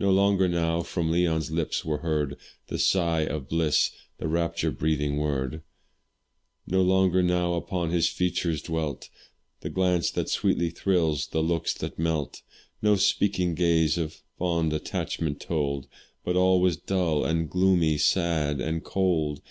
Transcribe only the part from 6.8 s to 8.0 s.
longer now upon